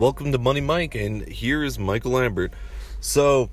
welcome 0.00 0.32
to 0.32 0.38
Money 0.38 0.62
Mike, 0.62 0.94
and 0.94 1.28
here 1.28 1.62
is 1.62 1.78
Michael 1.78 2.12
Lambert. 2.12 2.54
So, 3.00 3.50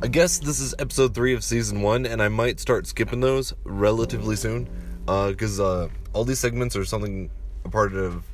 I 0.00 0.06
guess 0.06 0.38
this 0.38 0.60
is 0.60 0.72
episode 0.78 1.16
three 1.16 1.34
of 1.34 1.42
season 1.42 1.82
one, 1.82 2.06
and 2.06 2.22
I 2.22 2.28
might 2.28 2.60
start 2.60 2.86
skipping 2.86 3.18
those 3.18 3.52
relatively 3.64 4.36
soon, 4.36 4.68
because 5.04 5.58
uh, 5.58 5.86
uh, 5.86 5.88
all 6.12 6.22
these 6.22 6.38
segments 6.38 6.76
are 6.76 6.84
something 6.84 7.28
a 7.64 7.68
part 7.68 7.92
of 7.92 8.24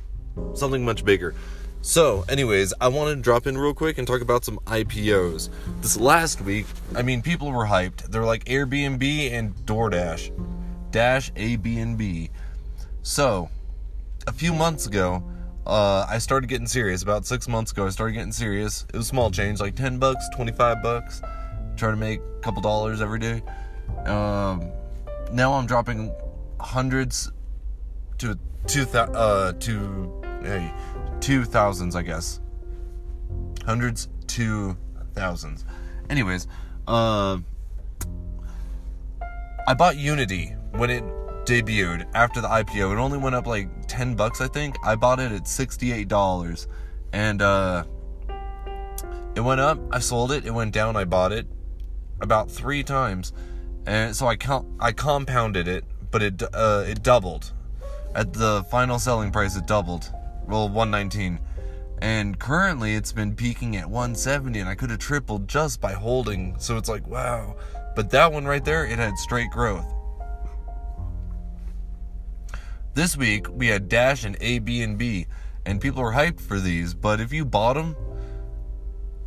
something 0.53 0.85
much 0.85 1.03
bigger. 1.03 1.33
So, 1.81 2.25
anyways, 2.29 2.75
I 2.79 2.89
wanted 2.89 3.15
to 3.15 3.21
drop 3.21 3.47
in 3.47 3.57
real 3.57 3.73
quick 3.73 3.97
and 3.97 4.07
talk 4.07 4.21
about 4.21 4.45
some 4.45 4.59
IPOs. 4.67 5.49
This 5.81 5.99
last 5.99 6.41
week, 6.41 6.67
I 6.95 7.01
mean, 7.01 7.23
people 7.23 7.51
were 7.51 7.65
hyped. 7.65 8.03
They're 8.03 8.23
like 8.23 8.45
Airbnb 8.45 9.31
and 9.31 9.55
DoorDash, 9.65 10.91
Dash 10.91 11.31
A 11.35 11.55
B 11.55 11.79
and 11.79 11.97
B. 11.97 12.29
So, 13.01 13.49
a 14.27 14.31
few 14.31 14.53
months 14.53 14.85
ago, 14.85 15.23
uh, 15.65 16.05
I 16.09 16.17
started 16.17 16.47
getting 16.47 16.67
serious. 16.67 17.03
About 17.03 17.25
six 17.25 17.47
months 17.47 17.71
ago, 17.71 17.85
I 17.85 17.89
started 17.89 18.13
getting 18.13 18.31
serious. 18.31 18.85
It 18.93 18.97
was 18.97 19.07
small 19.07 19.31
change, 19.31 19.59
like 19.59 19.75
ten 19.75 19.97
bucks, 19.97 20.27
twenty 20.35 20.51
five 20.51 20.81
bucks. 20.81 21.21
Trying 21.77 21.93
to 21.93 21.97
make 21.97 22.19
a 22.19 22.39
couple 22.41 22.61
dollars 22.61 23.01
every 23.01 23.19
day. 23.19 23.41
Um, 24.05 24.71
now 25.31 25.53
I'm 25.53 25.65
dropping 25.65 26.13
hundreds 26.59 27.31
to 28.19 28.37
two 28.67 28.85
thousand 28.85 29.15
uh, 29.15 29.53
to 29.53 30.21
hey 30.43 30.73
two 31.19 31.45
thousands, 31.45 31.95
I 31.95 32.01
guess. 32.01 32.39
Hundreds 33.65 34.09
to 34.27 34.77
thousands. 35.13 35.65
Anyways, 36.09 36.47
uh, 36.87 37.37
I 39.67 39.73
bought 39.75 39.97
Unity 39.97 40.55
when 40.71 40.89
it 40.89 41.03
debuted 41.45 42.07
after 42.13 42.41
the 42.41 42.47
IPO. 42.47 42.93
It 42.93 42.97
only 42.97 43.17
went 43.17 43.35
up 43.35 43.47
like 43.47 43.69
10 43.87 44.15
bucks, 44.15 44.41
I 44.41 44.47
think. 44.47 44.75
I 44.83 44.95
bought 44.95 45.19
it 45.19 45.31
at 45.31 45.43
$68. 45.43 46.67
And 47.13 47.41
uh 47.41 47.83
it 49.33 49.41
went 49.41 49.61
up, 49.61 49.79
I 49.91 49.99
sold 49.99 50.31
it, 50.31 50.45
it 50.45 50.53
went 50.53 50.73
down, 50.73 50.97
I 50.97 51.05
bought 51.05 51.31
it 51.31 51.47
about 52.19 52.51
3 52.51 52.83
times. 52.83 53.33
And 53.85 54.15
so 54.15 54.27
I 54.27 54.35
com- 54.35 54.77
I 54.79 54.91
compounded 54.91 55.67
it, 55.67 55.85
but 56.11 56.21
it 56.21 56.43
uh 56.53 56.83
it 56.87 57.03
doubled. 57.03 57.51
At 58.13 58.33
the 58.33 58.63
final 58.69 58.99
selling 58.99 59.31
price 59.31 59.55
it 59.55 59.65
doubled. 59.65 60.11
Well, 60.47 60.67
119. 60.67 61.39
And 62.01 62.39
currently 62.39 62.95
it's 62.95 63.11
been 63.11 63.35
peaking 63.35 63.77
at 63.77 63.89
170 63.89 64.59
and 64.59 64.69
I 64.69 64.75
could 64.75 64.89
have 64.89 64.99
tripled 64.99 65.47
just 65.47 65.79
by 65.79 65.93
holding. 65.93 66.55
So 66.57 66.77
it's 66.77 66.89
like, 66.89 67.05
wow. 67.07 67.55
But 67.95 68.09
that 68.11 68.31
one 68.31 68.45
right 68.45 68.63
there, 68.63 68.85
it 68.85 68.97
had 68.97 69.17
straight 69.17 69.51
growth. 69.51 69.85
This 72.93 73.15
week 73.15 73.47
we 73.49 73.67
had 73.67 73.87
Dash 73.87 74.25
and 74.25 74.35
A, 74.41 74.59
B, 74.59 74.81
and 74.81 74.97
B, 74.97 75.27
and 75.65 75.79
people 75.79 76.01
are 76.01 76.11
hyped 76.11 76.41
for 76.41 76.59
these. 76.59 76.93
But 76.93 77.21
if 77.21 77.31
you 77.31 77.45
bought 77.45 77.75
them 77.75 77.95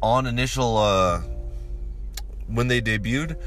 on 0.03 0.27
initial 0.27 0.77
uh, 0.77 1.23
when 2.47 2.69
they 2.69 2.83
debuted, 2.83 3.41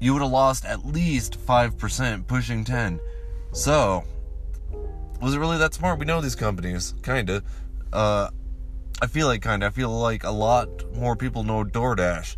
you 0.00 0.12
would 0.12 0.22
have 0.22 0.32
lost 0.32 0.64
at 0.64 0.84
least 0.84 1.36
five 1.36 1.78
percent, 1.78 2.26
pushing 2.26 2.64
ten. 2.64 2.98
So, 3.52 4.02
was 5.20 5.32
it 5.32 5.38
really 5.38 5.58
that 5.58 5.74
smart? 5.74 6.00
We 6.00 6.04
know 6.04 6.20
these 6.20 6.36
companies, 6.36 6.94
kinda. 7.04 7.44
Uh, 7.92 8.30
I 9.00 9.06
feel 9.06 9.28
like 9.28 9.42
kinda. 9.42 9.66
I 9.66 9.70
feel 9.70 9.90
like 9.90 10.24
a 10.24 10.30
lot 10.30 10.92
more 10.96 11.14
people 11.14 11.44
know 11.44 11.62
DoorDash, 11.62 12.36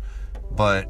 but 0.51 0.87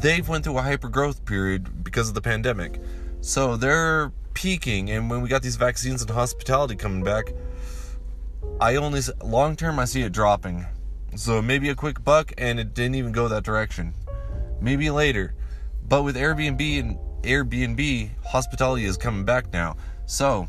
they've 0.00 0.28
went 0.28 0.44
through 0.44 0.58
a 0.58 0.62
hyper 0.62 0.88
growth 0.88 1.24
period 1.24 1.82
because 1.82 2.08
of 2.08 2.14
the 2.14 2.22
pandemic. 2.22 2.80
So 3.20 3.56
they're 3.56 4.12
peaking, 4.34 4.90
and 4.90 5.10
when 5.10 5.20
we 5.20 5.28
got 5.28 5.42
these 5.42 5.56
vaccines 5.56 6.00
and 6.00 6.10
hospitality 6.10 6.74
coming 6.76 7.02
back, 7.02 7.32
I 8.60 8.76
only 8.76 9.00
long 9.22 9.56
term 9.56 9.78
I 9.78 9.84
see 9.84 10.02
it 10.02 10.12
dropping. 10.12 10.66
So 11.16 11.42
maybe 11.42 11.68
a 11.68 11.74
quick 11.74 12.02
buck, 12.02 12.32
and 12.38 12.58
it 12.58 12.74
didn't 12.74 12.94
even 12.94 13.12
go 13.12 13.28
that 13.28 13.42
direction. 13.42 13.94
Maybe 14.60 14.90
later, 14.90 15.34
but 15.88 16.02
with 16.02 16.16
Airbnb 16.16 16.80
and 16.80 16.98
Airbnb, 17.22 18.10
hospitality 18.24 18.84
is 18.84 18.96
coming 18.96 19.24
back 19.24 19.52
now. 19.52 19.76
So, 20.06 20.48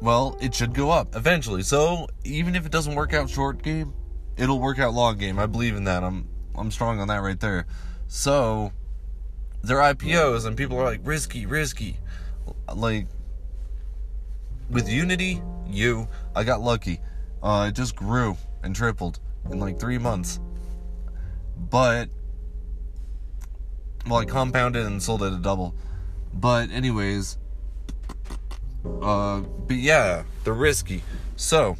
well, 0.00 0.36
it 0.40 0.54
should 0.54 0.74
go 0.74 0.90
up 0.90 1.14
eventually. 1.14 1.62
So 1.62 2.08
even 2.24 2.56
if 2.56 2.66
it 2.66 2.72
doesn't 2.72 2.94
work 2.94 3.14
out 3.14 3.30
short 3.30 3.62
game, 3.62 3.92
it'll 4.36 4.60
work 4.60 4.78
out 4.78 4.94
long 4.94 5.18
game. 5.18 5.38
I 5.38 5.46
believe 5.46 5.76
in 5.76 5.84
that. 5.84 6.02
I'm 6.02 6.28
I'm 6.54 6.70
strong 6.70 7.00
on 7.00 7.08
that 7.08 7.22
right 7.22 7.38
there. 7.38 7.66
So 8.08 8.72
their 9.62 9.78
IPOs 9.78 10.46
and 10.46 10.56
people 10.56 10.78
are 10.78 10.84
like 10.84 11.00
risky, 11.04 11.46
risky. 11.46 11.98
Like 12.74 13.06
with 14.70 14.88
Unity, 14.88 15.42
you, 15.68 16.08
I 16.34 16.44
got 16.44 16.60
lucky. 16.60 17.00
Uh, 17.42 17.66
it 17.68 17.74
just 17.74 17.96
grew 17.96 18.36
and 18.62 18.74
tripled 18.74 19.18
in 19.50 19.58
like 19.58 19.78
three 19.78 19.98
months. 19.98 20.40
But 21.56 22.08
well, 24.06 24.20
I 24.20 24.24
compounded 24.24 24.86
and 24.86 25.02
sold 25.02 25.22
it 25.22 25.32
a 25.32 25.36
double. 25.36 25.74
But 26.32 26.70
anyways, 26.70 27.38
uh, 29.02 29.40
but 29.40 29.76
yeah, 29.76 30.24
they're 30.44 30.54
risky. 30.54 31.02
So 31.36 31.76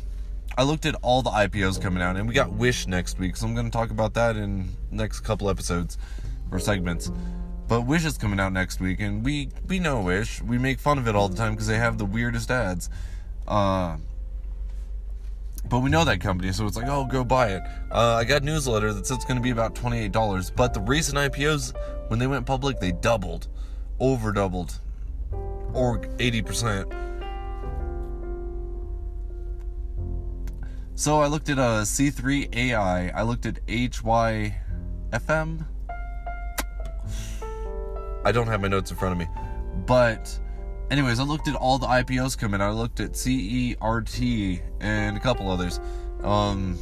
I 0.58 0.64
looked 0.64 0.84
at 0.84 0.96
all 1.02 1.22
the 1.22 1.30
IPOs 1.30 1.80
coming 1.80 2.02
out, 2.02 2.16
and 2.16 2.28
we 2.28 2.34
got 2.34 2.52
Wish 2.52 2.86
next 2.86 3.18
week, 3.18 3.36
so 3.36 3.46
I'm 3.46 3.54
going 3.54 3.66
to 3.66 3.72
talk 3.72 3.90
about 3.90 4.14
that 4.14 4.36
in 4.36 4.68
next 4.90 5.20
couple 5.20 5.48
episodes 5.48 5.96
or 6.50 6.58
segments. 6.58 7.10
But 7.70 7.82
Wish 7.82 8.04
is 8.04 8.18
coming 8.18 8.40
out 8.40 8.52
next 8.52 8.80
week, 8.80 8.98
and 8.98 9.24
we 9.24 9.48
we 9.68 9.78
know 9.78 10.00
Wish. 10.00 10.42
We 10.42 10.58
make 10.58 10.80
fun 10.80 10.98
of 10.98 11.06
it 11.06 11.14
all 11.14 11.28
the 11.28 11.36
time 11.36 11.52
because 11.52 11.68
they 11.68 11.78
have 11.78 11.98
the 11.98 12.04
weirdest 12.04 12.50
ads. 12.50 12.90
Uh, 13.46 13.98
but 15.68 15.78
we 15.78 15.88
know 15.88 16.04
that 16.04 16.20
company, 16.20 16.50
so 16.50 16.66
it's 16.66 16.76
like, 16.76 16.88
oh, 16.88 17.04
go 17.04 17.22
buy 17.22 17.50
it. 17.50 17.62
Uh, 17.92 18.16
I 18.16 18.24
got 18.24 18.42
a 18.42 18.44
newsletter 18.44 18.92
that 18.92 19.06
says 19.06 19.18
it's 19.18 19.24
going 19.24 19.36
to 19.36 19.42
be 19.42 19.50
about 19.50 19.76
twenty-eight 19.76 20.10
dollars. 20.10 20.50
But 20.50 20.74
the 20.74 20.80
recent 20.80 21.16
IPOs, 21.16 21.72
when 22.08 22.18
they 22.18 22.26
went 22.26 22.44
public, 22.44 22.80
they 22.80 22.90
doubled, 22.90 23.46
over 24.00 24.32
doubled, 24.32 24.80
or 25.72 26.02
eighty 26.18 26.42
percent. 26.42 26.92
So 30.96 31.20
I 31.20 31.28
looked 31.28 31.48
at 31.48 31.60
uh, 31.60 31.82
C3 31.82 32.52
AI. 32.52 33.10
I 33.10 33.22
looked 33.22 33.46
at 33.46 33.64
HYFM. 33.66 35.66
I 38.24 38.32
don't 38.32 38.46
have 38.46 38.60
my 38.60 38.68
notes 38.68 38.90
in 38.90 38.96
front 38.96 39.12
of 39.12 39.18
me. 39.18 39.26
But, 39.86 40.38
anyways, 40.90 41.20
I 41.20 41.24
looked 41.24 41.48
at 41.48 41.54
all 41.54 41.78
the 41.78 41.86
IPOs 41.86 42.36
coming. 42.36 42.60
I 42.60 42.70
looked 42.70 43.00
at 43.00 43.12
CERT 43.12 44.62
and 44.80 45.16
a 45.16 45.20
couple 45.20 45.50
others. 45.50 45.80
Um, 46.22 46.78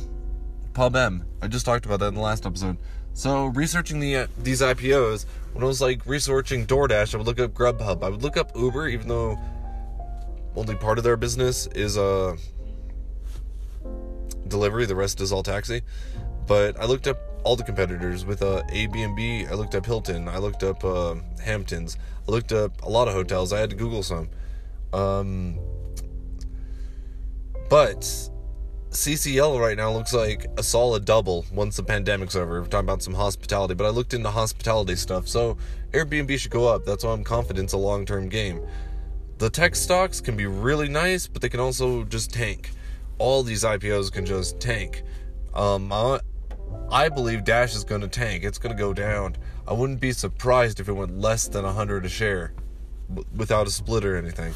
PubM. 0.72 1.25
I 1.43 1.48
just 1.48 1.65
talked 1.65 1.87
about 1.87 2.00
that 2.00 2.09
in 2.09 2.15
the 2.15 2.21
last 2.21 2.47
episode. 2.47 2.78
So, 3.12 3.47
researching 3.47 3.98
the 4.00 4.16
uh, 4.16 4.27
these 4.38 4.60
IPOs, 4.60 5.27
when 5.53 5.65
I 5.65 5.66
was 5.66 5.81
like 5.81 6.06
researching 6.06 6.66
DoorDash, 6.66 7.15
I 7.15 7.19
would 7.19 7.27
look 7.27 7.41
up 7.41 7.53
Grubhub. 7.53 8.03
I 8.03 8.09
would 8.09 8.22
look 8.22 8.37
up 8.37 8.53
Uber, 8.56 8.88
even 8.88 9.09
though 9.09 9.38
only 10.54 10.77
part 10.77 10.98
of 10.98 11.04
their 11.04 11.16
business 11.16 11.66
is 11.75 11.98
uh, 11.98 12.37
delivery. 14.47 14.87
The 14.87 14.94
rest 14.94 15.21
is 15.21 15.32
all 15.32 15.43
taxi. 15.43 15.82
But 16.47 16.78
I 16.81 16.84
looked 16.84 17.06
up 17.06 17.19
all 17.44 17.56
the 17.56 17.65
competitors 17.65 18.25
with 18.25 18.43
uh, 18.43 18.62
Airbnb. 18.71 19.50
I 19.50 19.54
looked 19.54 19.75
up 19.75 19.87
Hilton. 19.87 20.28
I 20.28 20.38
looked 20.38 20.62
up 20.62 20.84
uh, 20.84 21.16
Hamptons. 21.43 21.97
I 22.26 22.31
looked 22.31 22.53
up 22.53 22.82
a 22.82 22.88
lot 22.88 23.09
of 23.09 23.15
hotels. 23.15 23.53
I 23.53 23.60
had 23.60 23.71
to 23.71 23.76
Google 23.76 24.03
some. 24.03 24.28
Um, 24.93 25.59
but 27.69 28.00
CCL 28.91 29.60
right 29.60 29.77
now 29.77 29.93
looks 29.93 30.15
like 30.15 30.47
a 30.56 30.62
solid 30.62 31.04
double 31.04 31.44
once 31.53 31.77
the 31.77 31.82
pandemic's 31.82 32.37
over. 32.37 32.60
We're 32.60 32.66
talking 32.66 32.87
about 32.87 33.03
some 33.03 33.15
hospitality, 33.15 33.75
but 33.75 33.87
I 33.87 33.91
looked 33.91 34.15
into 34.15 34.31
hospitality 34.31 34.97
stuff. 34.97 35.28
So 35.28 35.59
Airbnb 35.93 36.38
should 36.38 36.50
go 36.50 36.66
up. 36.66 36.84
That's 36.84 37.04
why 37.04 37.13
I'm 37.13 37.24
confident 37.24 37.65
it's 37.65 37.72
a 37.74 37.78
long 37.78 38.07
term 38.07 38.28
game. 38.28 38.66
The 39.39 39.51
tech 39.51 39.77
stocks 39.77 40.21
can 40.21 40.36
be 40.36 40.47
really 40.47 40.89
nice, 40.89 41.28
but 41.28 41.42
they 41.42 41.48
can 41.48 41.60
also 41.60 42.04
just 42.04 42.33
tank. 42.33 42.71
All 43.18 43.42
these 43.42 43.63
IPOs 43.63 44.10
can 44.10 44.24
just 44.24 44.59
tank. 44.59 45.03
Um, 45.54 45.92
I 46.91 47.09
believe 47.11 47.45
Dash 47.45 47.75
is 47.75 47.85
going 47.85 48.01
to 48.01 48.09
tank. 48.09 48.45
It's 48.45 48.59
going 48.59 48.75
to 48.75 48.81
go 48.81 48.95
down. 48.95 49.37
I 49.67 49.75
wouldn't 49.75 50.01
be 50.01 50.13
surprised 50.13 50.81
if 50.81 50.89
it 50.89 50.93
went 50.93 51.19
less 51.19 51.47
than 51.49 51.65
100 51.65 52.07
a 52.07 52.09
share 52.09 52.53
without 53.37 53.67
a 53.67 53.71
split 53.71 54.05
or 54.05 54.17
anything. 54.17 54.55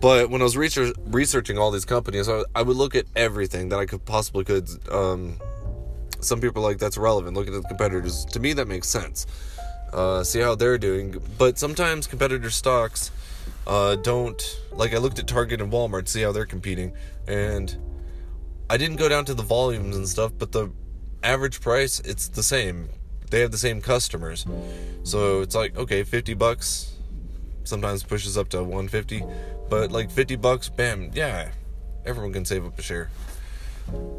But 0.00 0.30
when 0.30 0.40
I 0.40 0.44
was 0.44 0.56
research- 0.56 0.94
researching 1.06 1.58
all 1.58 1.72
these 1.72 1.84
companies, 1.84 2.28
I, 2.28 2.62
would 2.62 2.76
look 2.76 2.94
at 2.94 3.06
everything 3.16 3.70
that 3.70 3.78
I 3.78 3.86
could 3.86 4.04
possibly 4.04 4.44
could. 4.44 4.68
Um, 4.90 5.40
some 6.20 6.40
people 6.40 6.62
like 6.62 6.78
that's 6.78 6.96
relevant. 6.96 7.36
Look 7.36 7.48
at 7.48 7.52
the 7.52 7.62
competitors. 7.62 8.24
To 8.26 8.40
me, 8.40 8.52
that 8.52 8.68
makes 8.68 8.88
sense. 8.88 9.26
Uh, 9.92 10.22
see 10.22 10.40
how 10.40 10.54
they're 10.54 10.78
doing. 10.78 11.16
But 11.38 11.58
sometimes 11.58 12.06
competitor 12.06 12.50
stocks 12.50 13.10
uh, 13.66 13.96
don't. 13.96 14.60
Like 14.72 14.94
I 14.94 14.98
looked 14.98 15.18
at 15.18 15.26
Target 15.26 15.60
and 15.60 15.72
Walmart, 15.72 16.08
see 16.08 16.22
how 16.22 16.32
they're 16.32 16.46
competing, 16.46 16.92
and 17.26 17.76
I 18.70 18.76
didn't 18.76 18.96
go 18.96 19.08
down 19.08 19.24
to 19.26 19.34
the 19.34 19.42
volumes 19.42 19.96
and 19.96 20.08
stuff, 20.08 20.32
but 20.38 20.52
the 20.52 20.70
average 21.22 21.60
price 21.60 22.00
it's 22.00 22.28
the 22.28 22.42
same. 22.42 22.88
They 23.30 23.40
have 23.40 23.50
the 23.50 23.58
same 23.58 23.80
customers. 23.80 24.46
So 25.02 25.40
it's 25.40 25.54
like, 25.54 25.76
okay, 25.76 26.04
50 26.04 26.34
bucks 26.34 26.96
sometimes 27.64 28.02
pushes 28.02 28.38
up 28.38 28.48
to 28.50 28.58
150, 28.58 29.24
but 29.68 29.90
like 29.90 30.10
50 30.10 30.36
bucks, 30.36 30.68
bam, 30.68 31.10
yeah, 31.14 31.50
everyone 32.04 32.32
can 32.32 32.44
save 32.44 32.64
up 32.64 32.78
a 32.78 32.82
share. 32.82 33.10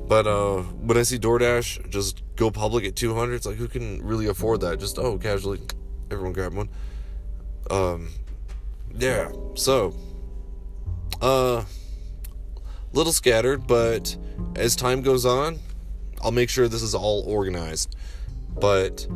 But 0.08 0.28
uh, 0.28 0.62
when 0.62 0.98
I 0.98 1.04
see 1.04 1.18
DoorDash 1.18 1.90
just 1.90 2.22
go 2.36 2.52
public 2.52 2.86
at 2.86 2.96
200, 2.96 3.34
it's 3.34 3.46
like 3.46 3.56
who 3.56 3.68
can 3.68 4.04
really 4.04 4.28
afford 4.28 4.62
that? 4.62 4.80
Just 4.80 5.00
oh, 5.00 5.18
casually, 5.18 5.62
everyone 6.12 6.34
grab 6.34 6.54
one. 6.54 6.70
Um, 7.72 8.10
yeah. 8.98 9.32
So, 9.56 9.96
uh, 11.22 11.64
little 12.94 13.14
scattered, 13.14 13.66
but 13.66 14.16
as 14.56 14.76
time 14.76 15.02
goes 15.02 15.26
on, 15.26 15.60
I'll 16.22 16.32
make 16.32 16.50
sure 16.50 16.68
this 16.68 16.82
is 16.82 16.96
all 16.96 17.24
organized. 17.28 17.96
But 18.60 19.08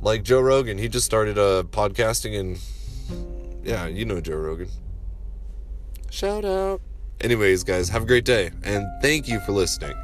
like 0.00 0.22
Joe 0.22 0.40
Rogan, 0.40 0.78
he 0.78 0.88
just 0.88 1.06
started 1.06 1.38
uh 1.38 1.64
podcasting 1.64 2.38
and 2.38 3.66
yeah, 3.66 3.86
you 3.86 4.04
know 4.04 4.20
Joe 4.20 4.36
Rogan. 4.36 4.68
Shout 6.10 6.44
out. 6.44 6.80
Anyways, 7.20 7.64
guys, 7.64 7.88
have 7.88 8.02
a 8.02 8.06
great 8.06 8.24
day 8.24 8.50
and 8.62 8.86
thank 9.02 9.28
you 9.28 9.40
for 9.40 9.52
listening. 9.52 9.94